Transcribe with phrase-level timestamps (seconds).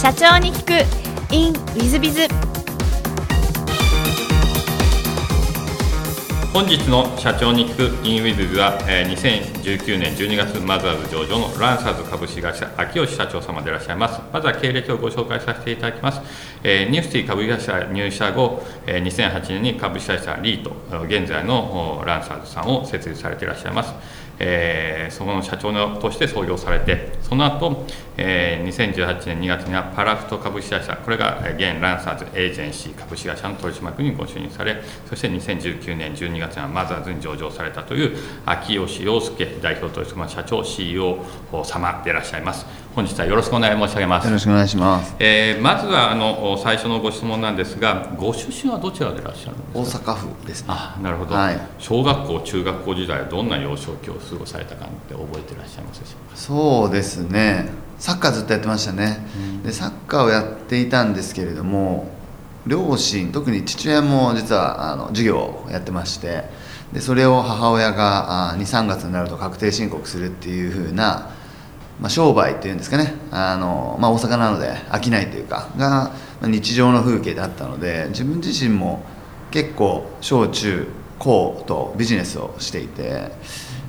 [0.00, 1.34] 社長に聞く。
[1.34, 2.28] In ウィズビズ
[6.52, 9.08] 本日の社長に聞くインウィズは、えー、
[9.76, 14.18] 2019年12月マザーズ上場のランサーズ株式会社秋吉社長様でいらっしゃいます。
[14.32, 16.22] まずは経歴をご紹介させていただきます、
[16.62, 20.72] えー、ニュースティ株式会社入社後、えー、2008年に株式会社リート
[21.04, 23.92] 現在のランサーズさんを設立されていらっしゃいます。
[24.40, 27.84] えー、そこの社長のとして創業されて、その後、
[28.16, 41.18] えー、2018年2月にはパラフト株式会社、これが現ランサーズエージェンシー株式会社の取締役にご就任され、そして2019年12月にはマザーズに上場されたという秋吉洋介代表取締社長 CEO
[41.64, 42.66] 様でいらっしゃいます。
[42.94, 44.24] 本日はよろしくお願い申し上げます。
[44.26, 45.14] よろしくお願いします。
[45.18, 50.14] えー、まずはあの最初のご質問なんですが、ご出身はどちらでいらっしゃるんですか？
[50.14, 51.60] 大阪府です、ね、あ、なるほど、はい。
[51.78, 56.36] 小学校中学校時代はどんな幼少期を過ごされたかって覚えていらっしゃいますでしょうか？
[56.36, 57.70] そうですね。
[57.98, 59.24] サッカーずっとやってましたね。
[59.36, 62.08] うん、でサッカーをやっていたんですけれども、
[62.66, 66.67] 両親特に父親も実はあの授業をやってまして。
[66.92, 71.30] でそれを母親が23月になると確定申告するっていうふうな
[72.00, 73.14] まあ、商売っていうんですかね。
[73.30, 79.02] あの、まあ、大阪なので飽きないというかが日常の風景だったので自分自身も
[79.50, 80.86] 結構小中
[81.18, 83.32] 高とビジネスをしていて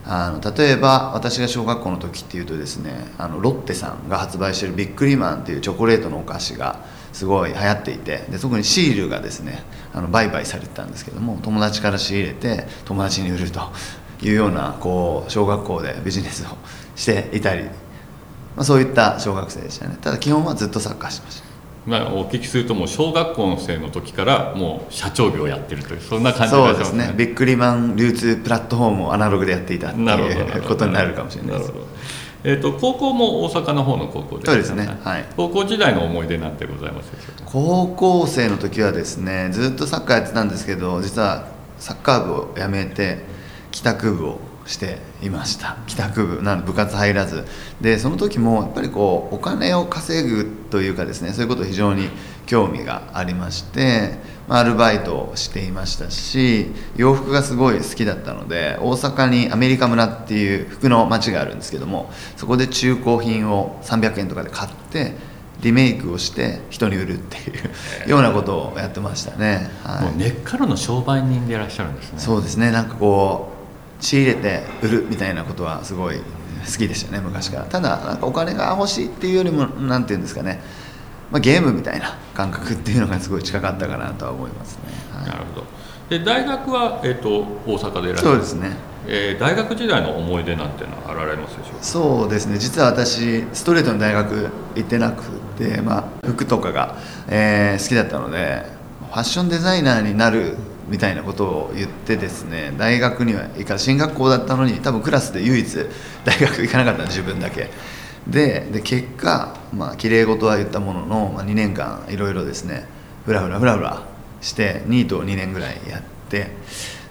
[0.06, 6.84] あの例えば私が小学校の時っていうとですねあのロッテさんが発売してるビックリマンっていうチョコレートのお菓子が
[7.14, 13.62] すごい流行っていてで特にシールがですねあの売買されてたんですけども友達から仕入れて友達に売ると
[14.22, 16.58] いうようなこう小学校でビジネスを
[16.96, 17.66] していたり
[18.60, 19.98] まあ、そういった小学生でしたね。
[20.02, 21.50] ただ基本はずっとサッカーしてました。
[21.86, 27.14] まあ、お聞きするともう小学校の生の時からもう社長業をやってるというそんな感じで、ね、そうですね。
[27.16, 31.72] ビックリマン流通プラットフォームをアナログでやっていたっていうことになるかもしれないです
[32.44, 37.52] えーと、高校も大阪の方の高校でそうですね、はい、高校時代の思い出なんてございますでしょうか？
[37.52, 41.48] 高校生の時はですねずっとサッカーやってたんですけど実は
[41.80, 43.26] サッカー部を辞めて
[43.72, 44.40] 帰宅部を
[44.70, 45.78] していました。
[45.88, 47.44] 帰宅部な部活入らず。
[47.82, 52.10] でその時もやっぱりこうお金を稼ぐというかですねそういうこと非常に
[52.46, 65.16] 興味がありまして、まあ、アルバイトをしていましたし洋服がすごい好きだったので大阪にアメリカ村っていう服の街があるんですけどもそこで中古品を300円とかで買って
[65.62, 67.54] リメイクをして人に売るってい
[68.08, 72.20] うようなことをやってましたね、はい、もう根っからの商売人でいらっしゃるんですね。
[72.20, 72.72] そうですね。
[72.72, 73.59] なんかこう
[74.00, 76.24] 仕入れて売るみたいなことはすごい好
[76.78, 77.66] きでしたね昔から。
[77.66, 80.62] ただなんかお金が欲しいっていうよりも何て言うんですかね、
[81.32, 84.84] まあ、ゲームみたいな感覚っていうのがすごい近かったかなとは思いますね、
[85.14, 85.68] はい、なるほど。
[86.10, 88.30] で大学は、えーと、大阪でいらっしゃる。
[88.30, 88.72] そうですね、
[89.08, 91.84] えー、大学時代の思い出なんていうのはあられますでしょうか？
[91.84, 92.58] そうですね。
[92.58, 95.24] 実は私ストレートの大学行ってなく
[95.58, 98.66] て、まあ、服とかが、えー、好きだったので
[99.10, 100.58] ファッションデザイナーになる
[100.90, 105.68] みたいなことを言ってですね大学には行か進学校だったのに多分クラスで唯一
[106.26, 107.70] 大学行かなかった自分だけ。
[108.28, 112.86] でで結果まあ綺麗事は言ったものの、まあ、2年間いろいろですね
[113.26, 114.04] ふらふらふらふら
[114.42, 116.52] してニートを2年ぐらいやって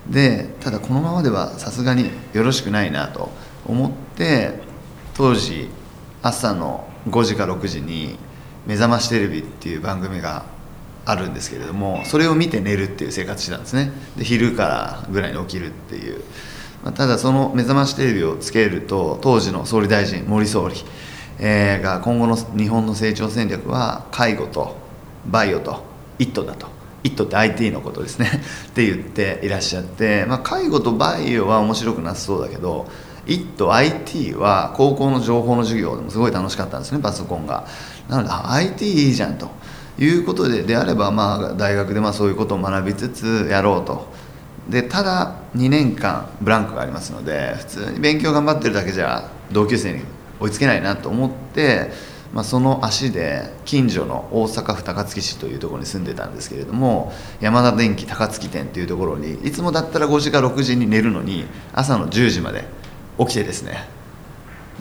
[0.09, 3.31] でただこのままではさすがによろしくないなと
[3.67, 4.61] 思って
[5.15, 5.69] 当時
[6.23, 8.19] 朝の5時か6時に
[8.67, 10.45] 「目覚ましテレビ」っていう番組が
[11.09, 13.91] あるんですけれどもそれを見て寝るっていう生活してたんですね。
[14.19, 16.23] で昼からぐらいに起きるっていう、
[16.85, 20.75] まあ、ただその目覚ましテレビをつけると当時の総理大臣森総理、
[21.39, 24.77] えー、が今後の日本の成長戦略は介護と
[25.27, 25.83] バイオと
[26.19, 26.69] イットだと。
[27.05, 28.29] イットって IT のことですね。
[28.69, 32.87] って言っていらっしゃって、まあ、介護とバイオは面白くなさそうだけど
[33.27, 37.65] イット IT は高校の情報の授業でもすごい楽しかったんですねパソコンが。
[38.11, 39.49] なので IT いいじゃんと。
[39.99, 44.29] いうことでであればまあ大学でまあそういうことを学びつつやろうと。
[44.69, 50.03] でただ2年間ブランクがありますので普通に勉強頑張ってるだけじゃ同級生に
[50.41, 51.91] 追いつけないなと思って、
[52.35, 62.65] まあ、その足で近所の大阪府高槻市というところに住んでたんですけれども山田電機高槻店っていうところにいつもだったら5時か6時に寝るのに朝の10時まで
[63.19, 63.89] 起きてですね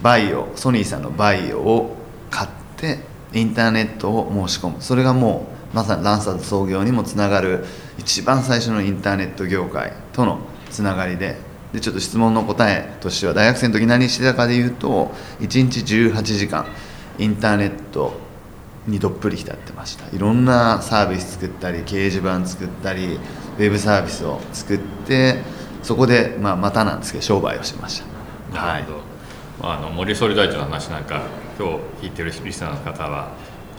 [0.01, 1.95] バイオソニーさんのバイオを
[2.29, 2.99] 買って
[3.37, 4.75] インターネットを申し込む。
[4.79, 7.65] それがもうまさにランサーズ創業にもつながる
[7.97, 10.39] 一番最初のインターネット業界との
[10.69, 11.47] つながりで。
[11.73, 15.11] でちょっと質問の答えとしては大学生の時何してたかでいうと
[15.41, 16.65] 1日18時間
[17.17, 18.13] インターネット
[18.87, 20.07] にどっぷり浸ってました。
[20.15, 23.19] いろんなサービス作ったり掲示板作ったり
[23.57, 25.43] ウェブサービスを作って
[25.83, 28.01] そこで、まあ、またなんですけど商売をしまし
[28.53, 28.59] た。
[28.61, 28.85] はい。
[29.61, 31.23] あの森総理大臣の話なんか
[31.57, 33.31] 今日聞いてるリスナーの方は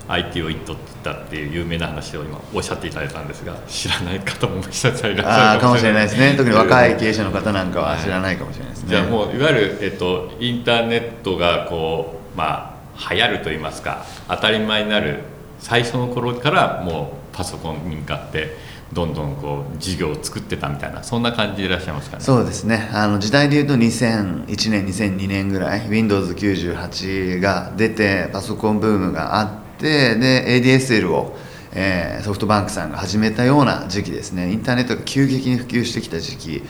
[0.08, 5.08] IT を「イット」って言ったっていう有名な話を今おっしゃっていただいたんですが知らない方ももしかした。
[5.08, 6.34] らいらっしゃるかもしれないですね。
[6.36, 15.20] 特に若い経営者の方なんかは知らないかもしれないですね、じゃあもういわゆる、えっと、インターネットがこうまあ流行ると言いますか当たり前になる
[15.60, 18.56] 最初の頃からもうパソコンに向かって
[18.92, 22.24] どんどんこう事業を作ってたみたいなそんな感じでいらっしゃいますかね？
[22.24, 22.88] そうですね。
[22.92, 31.36] あの時代でいうと2001年2002年ぐらい Windows98 が出てパソコンブームがあってで ADSL を、
[31.72, 34.50] えー、ソフトバンクさんが始めたような時期ですね。
[34.52, 36.62] インターネットが急激に普及してきた時期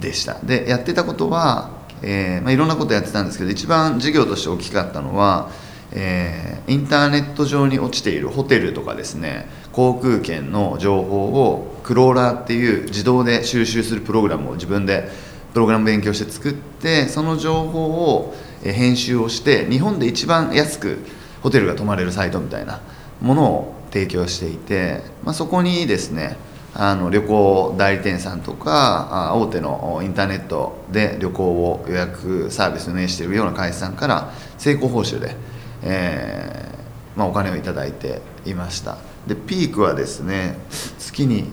[0.00, 0.38] でした。
[0.42, 1.70] でやってたことは、
[2.02, 5.50] えーまあ、いろんなことやってたんですけど一番事業として大きかったのは
[5.92, 15.08] えー、インターネット上に落ちているホテルとかですね航空券の情報をクローラーっていう自動で収集するプログラムを自分で
[15.52, 20.98] プログラム勉強して作ってその情報を編集をして日本で一番安く
[21.42, 22.80] ホテルが泊まれるサイトみたいな
[23.20, 26.36] ものを提供していて、まあ、そこにですね
[26.74, 35.34] あの旅行代理店さんとか大手のインターネットで旅行を予約サービスを運営しているような会社さんから成功報酬で
[35.82, 38.98] えー、まあ、お金を頂いていました。
[39.26, 40.56] でピークはですね
[40.98, 41.44] 月に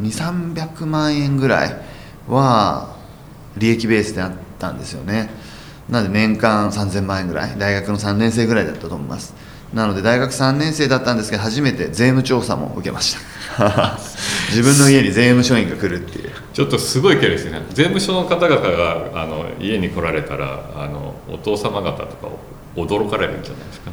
[0.00, 1.76] 2300万円ぐらい
[2.28, 2.96] は
[3.56, 5.30] 利益ベースであったんですよね。
[5.88, 9.34] なので年間3000万円ぐらい大学の3年生ぐらいだったと思います。
[9.74, 13.16] なので大学3年生だったんですけど初めて税務調査も受けまし
[13.56, 13.98] た。
[14.50, 16.30] 自分の家に税務署員が来るっていう。
[16.52, 17.62] ちょっとすごい経歴ですね。
[17.72, 22.28] 税務署の方々があの家に来られたらあのお父様方とか
[22.76, 23.92] 驚かれるんじゃないですか？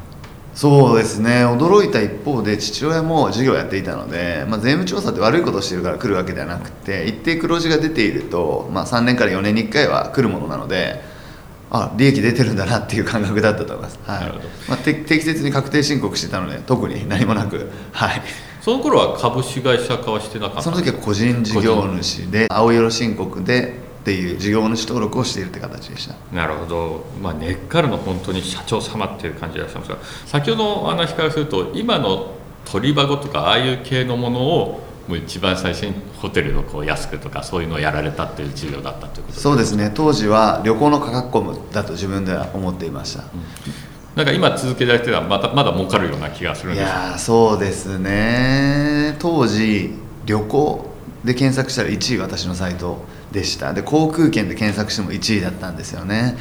[0.55, 1.45] そうですね。
[1.45, 11.01] 驚いた一方で父親も授業をやっていたので、まあ、税務調査って悪いことをしてるから来るわけではなくて一定黒字が出ていると、まあ、3年から4年に1回は来るものなので
[11.71, 14.23] あ利益出てるんだなっていう感覚だったと思います、はい。
[14.67, 18.21] まあ、適切に確定申告してたので特に何もなくはい。
[18.61, 26.15] その頃は株式会社化はしてなかったその時は個人事業主で青色申告でっていう事業主登録をしているって形でした。
[26.33, 32.33] なるほど、まあ、根っからの本当に社長様っていう感じでいらっしゃいますが先ほどの話からすると今の
[32.65, 39.91] 鳥箱とかああいう系のものをもう一番最初にホテルのこう安くとかそういうのをやられたっていう事業だったということそうですね。
[39.93, 43.29] 当時は旅行の価格コムだと自分では思っていました、うん、
[44.15, 49.15] なんか今続けられてるのはまたまだ儲かるような気がするんですいやそうですね。
[49.19, 50.85] 当時旅行
[51.23, 53.73] で検索したら1位私のサイトでした。
[53.73, 56.37] で航空券で検索しても1位だったんですよね。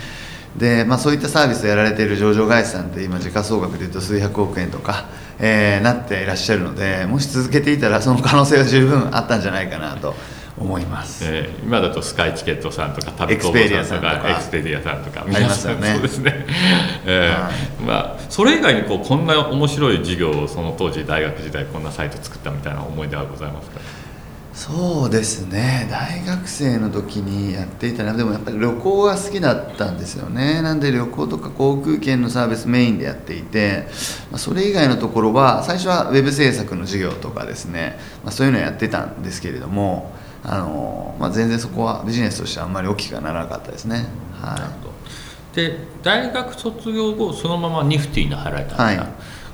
[0.56, 5.06] で、まあ、そういったサービスをやられている上場会社さんって今時価総額でいうと数百億円とか、
[5.38, 10.14] えー、なっていらっしゃるのでもし続けていたらその可能性は十分あったんじゃないかなと
[10.58, 15.92] 思います、えー、今だとスカイチケットさんとか旅工房さんとかエクスペディアさんとかありますよね。
[15.94, 16.46] そうですね、
[17.06, 23.80] えー、はい、まあ、それ以外にこうこんな面白い事業をその当時大学時代こんなサイト作ったみたいな思い出はございますか？
[24.58, 25.86] そうですね。
[25.88, 30.62] 大学生の時にやっていたらでもやっぱり旅行が好きだったんですよね。
[30.62, 33.86] なんで旅行とか航空券のサービスメインでやっていて、
[34.32, 40.12] まあ、それ以外のところは最初はウェブ制作の授業とかですね、まあ、そういうのをやってたんですけれども
[40.42, 44.06] あの、まあ、全然そこはビジネスとしてはあんまり大きくはならなかったですね。
[44.40, 44.56] は
[45.52, 48.98] い、で大学卒業後そのままニフティに入られたんですか、はい、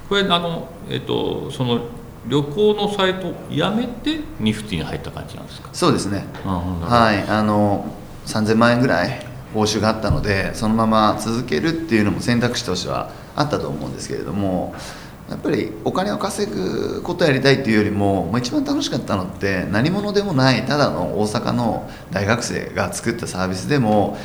[0.08, 1.82] これあの、えっと、その
[2.28, 5.68] 旅行のサイトやめてニフティに入った感じなんですか？
[5.72, 6.24] そうですね。
[6.44, 7.22] はい。
[7.30, 7.84] あの
[8.26, 9.20] 3000万円ぐらい
[9.52, 14.74] 報酬があったのでそのまま続けるっていうのも選択肢としてはあったと思うんですけれども
[15.30, 24.16] やっぱりお金を稼ぐことをやりたいっていうよりも、まあ、一番楽しかったのって何者でもないただの大阪の大学生が作ったサービスでも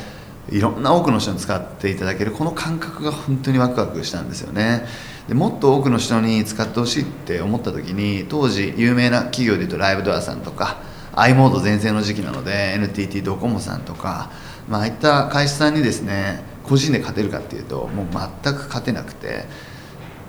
[0.50, 4.84] いろんな多くの人に使っていただけるこの感覚が本当にワクワクしたんですよね
[5.28, 10.78] でもっと多くの人に使ってほしいって思った時に当時有名な企業でいうとライブドアさんとか
[11.14, 14.30] i モード全盛の時期なので NTT ドコモさんとか、
[14.68, 18.06] まああいった会社さんにですね個人で勝てるかっていうともう
[18.42, 19.44] 全く勝てなくて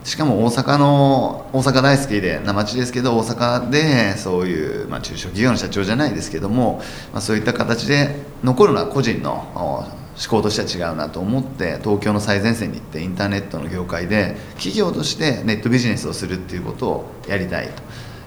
[0.03, 6.81] しかも大阪の大阪大好きで生地ですけど大阪でそういう、まあ、中小企業の社長じゃないですけども、
[7.13, 9.93] まあ、そういった形で残るのは個人の
[10.27, 17.83] 考としては違うなと思って東京の最前線に行ってインターネットの業界で企業としてネットビジネスをするっていうことをやりたいと。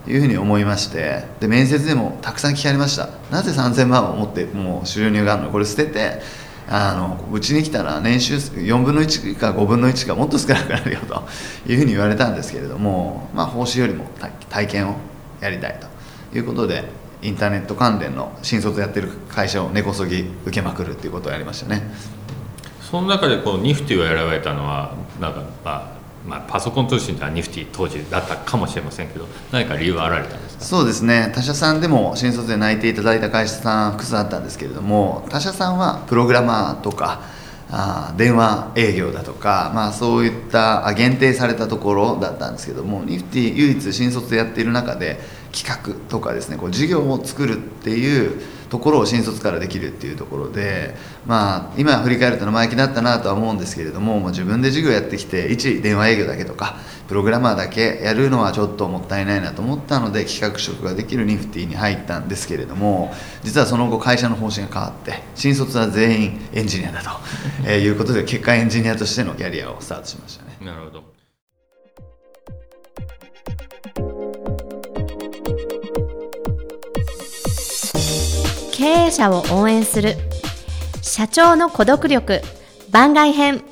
[0.06, 3.08] いうふうに思いましてで面接でもたくさん聞かれました。
[3.30, 5.50] なぜ3000万を持ってもう収入があるの？
[5.50, 6.20] これ捨てて
[6.68, 11.22] あのうちに来たら年収4分の1か5分の1かもっと少なくなるよと。
[11.66, 14.04] いうふうに言われたんですけれども、まあ、報酬よりも
[14.50, 14.96] 体験を
[15.40, 15.86] やりたいと。
[16.36, 16.84] いうことで
[17.24, 21.82] インターネット関連の新卒やってる会社を根こそぎ受けまくるっていうことをやりましたね。
[22.82, 25.94] その中でこうニフティを選ばれたのはなんか、まあ、
[26.28, 30.64] まあ、パソコン通信ではニフティ当時だったかもしれませんけど何か理由はあられたんですか？
[30.64, 31.32] そうですね。
[31.34, 37.22] 他社さんでも新卒で内定いただいた会社さん複数あったんですけれども他社さんはプログラマーとか
[37.70, 45.18] あ電話営業だとか、まあ、そういった限定されたところだったんですけどもニフティ唯一新卒でやっている中で
[45.54, 50.96] 企画とかですねこう事業を作るっていうところを新卒からできるっていうところで、
[51.26, 63.12] まあ、今振り返ると生意気だったなとは思うんですけれども、まあ、自分で事業やってきて一電話営業だけとかプログラマーだけやるのはちょっともったいないなと思ったので企画職ができるニフティに入ったんですけれども
[63.44, 67.10] 実はその後会社の方針が変わって新卒は全員エンジニアだと、
[67.68, 70.56] えいうことで結果エンジニアとしてのキャリアをスタートしましたね。
[70.60, 71.13] なるほど
[78.76, 80.16] 経営者を応援する。
[81.00, 82.42] 社長の孤独力
[82.90, 83.62] 番外編。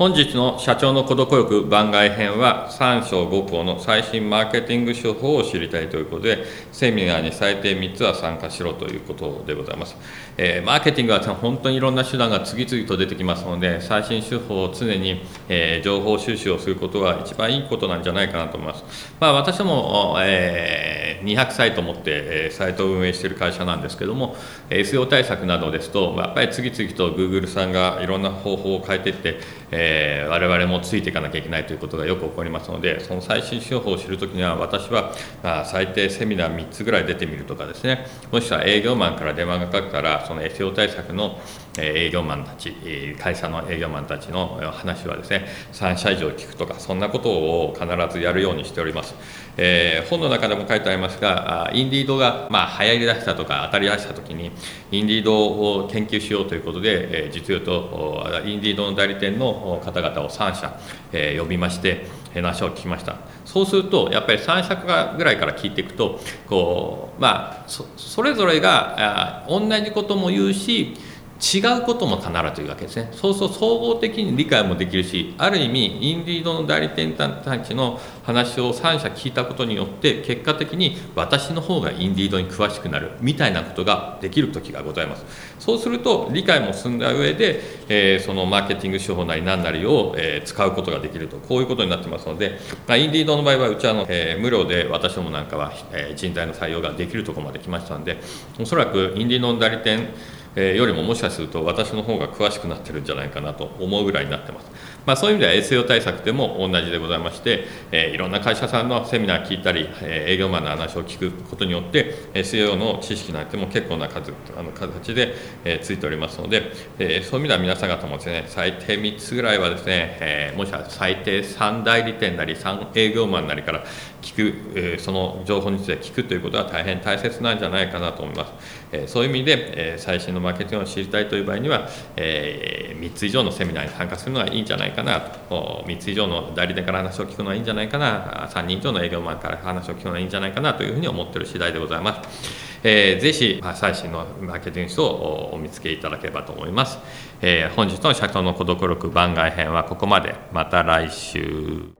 [0.00, 9.98] 本日の社長の孤独力番外編は3章5項の最新マーケティング手法を知りたいということでセミナーに最低3つは参加しろということでございます、
[10.38, 24.34] えー、マーケティングは本当にいろんな手段が次々と出てきますので最新手法を常に、えー、情報収集をすることが一番いいことなんじゃないかなと思います、まあ、私も、えー、200サイト持って、えサイトを運営している会社なんですけども
[24.70, 29.40] SEO 対策などですと、やっぱり次々と Google さんがいろんな方法を変えていって、
[29.72, 35.12] えー、我々もついていかなきゃいけないということがよく起こりますのでその最新手法を知るときには私は、
[35.42, 38.06] まあ、最低セミナー3つぐらい出てみるとかですね。
[38.32, 41.38] もしくは営業マンから電話がかかったらその SEO 対策の
[41.78, 42.74] 営業マンたち
[43.18, 49.14] 会社の営業マンたちの話はですね3社以上聞くとかそんなことを必ずやるようにしております、
[49.56, 54.50] えー、本の中でも書いてありますがインディードがまあ流行りだしたとか当たりだしたときに
[54.90, 60.80] インディードを研究しようということで、え、実用とインディードの代理店の方々を3社、
[61.12, 63.16] え、呼びまして話を聞きました。
[63.44, 64.76] そうするとやっぱり3社
[65.16, 70.94] ぐらいから聞いていくとこうまあそれぞれが同じことも言うし
[71.40, 73.08] 違うことも必ずというわけですね。
[73.12, 85.24] そうそう総合的に理解もできるしある意味インディードの代理店たちの話を3社聞いたことによって結果的に私の方がインディードに詳しくなるみたいなことができる時がございます。
[85.58, 91.38] そうすると理解も進んだ上で、えー、そのマーケティング手法なり何なりを、えー、使うことができると。
[91.38, 98.20] こういうことになってますので、まあ、インディードの場合はうちはの、えー、無料で私どもなんかは、え人材の採用ができるところまで来ましたので
[98.58, 100.08] おそらくインディードの代理店
[100.56, 104.70] えよりももしかすると私の方が詳しくなってるんじゃないかなと思うぐらいになってます。
[105.06, 123.84] まあ、そういう意味では SEO 対策でも同じでございまして、えー、いろんな会社さんのセミナー聞いたり、えー、営業マンの話を聞くことによって SEO の知識なんても結構な数あの形で、えー、ついておりますので、えそういう意味では皆さん方もですね最低3つぐらいはですね、えもしくは最低3代理店なり3営業マンなりから
[124.22, 128.52] 聞く、えその情報について聞くということは大変大切なんじゃないかなと思います。
[128.92, 142.70] えそういう意味で、え最新のマーケティングを知りたいという場合には、え3つ以上のセミナーに参加するのがいいんじゃないかなと3つ以上の代理店から話を聞くのはいいんじゃないかな3人以上の営業マンから話を聞くのはいいんじゃないかなというふうに思っている次第でございます。
[142.82, 146.98] えー、ぜひ最新のマーケティング書をお見つけいただければと思います。
[147.42, 150.34] え、本日の社長の孤独力番外編はここまで。
[150.52, 151.99] また来週。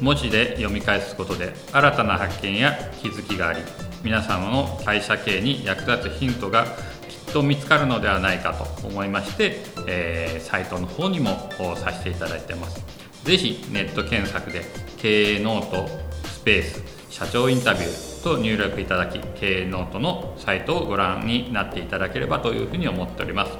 [0.00, 3.60] 文字で読み返すことで新たな発見や気づきがあり
[4.02, 6.64] 皆様の会社経営に役立つヒントが
[7.08, 12.84] きっと見つかるのではないかと思いまして、えー、サイトの方にもさせていただいてます。
[13.24, 14.62] 是非ネット検索で
[14.98, 15.88] 経営ノート
[16.28, 23.52] スペース社長インタビューと入力いただき経営ノートのサイトをご覧になっていただければというふうに思っております。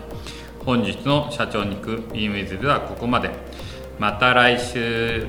[0.65, 3.31] 本日の社長に行く e メイズではここまで。
[3.99, 5.27] また来週。